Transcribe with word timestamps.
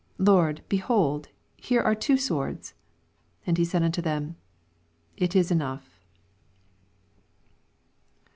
Lord, 0.17 0.63
behold, 0.67 1.27
here 1.57 1.81
art 1.83 2.01
two 2.01 2.17
swords. 2.17 2.73
Ana 3.45 3.57
he 3.59 3.63
saia 3.65 3.83
anto 3.83 4.01
them, 4.01 4.35
It 5.15 5.35
is 5.35 5.51
enoagh. 5.51 5.83